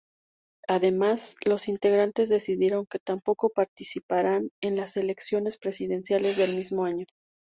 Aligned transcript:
Además, 0.67 1.35
los 1.45 1.67
integrantes 1.67 2.29
decidieron 2.29 2.87
que 2.87 2.97
tampoco 2.97 3.49
participarán 3.51 4.49
en 4.59 4.75
las 4.75 4.97
elecciones 4.97 5.59
presidenciales 5.59 6.37
del 6.37 6.55
mismo 6.55 6.85
año. 6.85 7.05